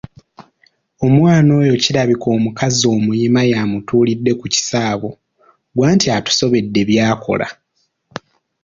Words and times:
"Omwana 1.05 1.49
oyo 1.61 1.73
kirabika 1.83 2.27
omukazi 2.37 2.83
omuyima 2.95 3.41
ye 3.49 3.55
amutuulidde 3.63 4.31
ku 4.39 4.45
kisaabo, 4.53 5.09
ggwe 5.69 5.83
anti 5.91 6.07
atusobedde 6.17 6.81
by’akola." 6.89 7.47